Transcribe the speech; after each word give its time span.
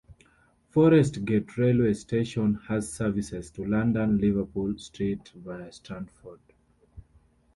Forest 0.71 1.25
Gate 1.25 1.55
railway 1.59 1.93
station 1.93 2.55
has 2.69 2.91
services 2.91 3.51
to 3.51 3.63
London 3.63 4.17
Liverpool 4.17 4.75
Street 4.79 5.29
via 5.35 5.71
Stratford. 5.71 6.39